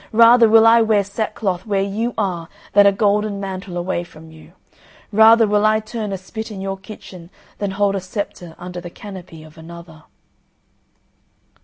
Rather 0.11 0.49
will 0.49 0.65
I 0.65 0.81
wear 0.81 1.03
sackcloth 1.03 1.67
where 1.67 1.83
you 1.83 2.15
are 2.17 2.49
than 2.73 2.87
a 2.87 2.91
golden 2.91 3.39
mantle 3.39 3.77
away 3.77 4.03
from 4.03 4.31
you. 4.31 4.53
Rather 5.11 5.45
will 5.45 5.63
I 5.63 5.79
turn 5.79 6.11
a 6.11 6.17
spit 6.17 6.49
in 6.49 6.59
your 6.59 6.79
kitchen 6.79 7.29
than 7.59 7.69
hold 7.77 7.93
a 7.93 8.01
sceptre 8.01 8.55
under 8.57 8.81
the 8.81 8.89
canopy 8.89 9.43
of 9.43 9.59
another." 9.59 10.05